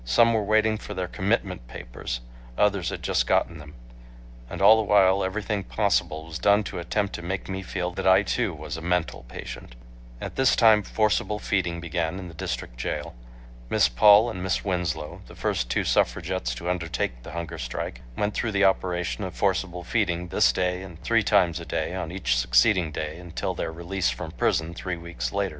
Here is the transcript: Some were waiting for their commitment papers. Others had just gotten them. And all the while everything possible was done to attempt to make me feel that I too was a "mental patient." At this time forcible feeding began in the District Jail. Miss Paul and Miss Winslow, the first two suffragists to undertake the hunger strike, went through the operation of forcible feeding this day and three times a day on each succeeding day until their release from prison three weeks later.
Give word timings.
Some 0.03 0.33
were 0.33 0.41
waiting 0.41 0.79
for 0.79 0.95
their 0.95 1.07
commitment 1.07 1.67
papers. 1.67 2.21
Others 2.57 2.89
had 2.89 3.03
just 3.03 3.27
gotten 3.27 3.59
them. 3.59 3.75
And 4.49 4.59
all 4.59 4.77
the 4.77 4.81
while 4.81 5.23
everything 5.23 5.63
possible 5.63 6.25
was 6.25 6.39
done 6.39 6.63
to 6.65 6.79
attempt 6.79 7.13
to 7.15 7.21
make 7.21 7.47
me 7.47 7.61
feel 7.61 7.91
that 7.91 8.07
I 8.07 8.23
too 8.23 8.51
was 8.51 8.77
a 8.77 8.81
"mental 8.81 9.25
patient." 9.29 9.75
At 10.19 10.37
this 10.37 10.55
time 10.55 10.81
forcible 10.81 11.37
feeding 11.37 11.79
began 11.79 12.17
in 12.17 12.29
the 12.29 12.33
District 12.33 12.77
Jail. 12.79 13.13
Miss 13.69 13.89
Paul 13.89 14.31
and 14.31 14.41
Miss 14.41 14.65
Winslow, 14.65 15.21
the 15.27 15.35
first 15.35 15.69
two 15.69 15.83
suffragists 15.83 16.55
to 16.55 16.67
undertake 16.67 17.21
the 17.21 17.33
hunger 17.33 17.59
strike, 17.59 18.01
went 18.17 18.33
through 18.33 18.53
the 18.53 18.65
operation 18.65 19.23
of 19.23 19.35
forcible 19.35 19.83
feeding 19.83 20.29
this 20.29 20.51
day 20.51 20.81
and 20.81 20.99
three 21.03 21.21
times 21.21 21.59
a 21.59 21.65
day 21.65 21.93
on 21.93 22.11
each 22.11 22.35
succeeding 22.35 22.91
day 22.91 23.19
until 23.19 23.53
their 23.53 23.71
release 23.71 24.09
from 24.09 24.31
prison 24.31 24.73
three 24.73 24.97
weeks 24.97 25.31
later. 25.31 25.49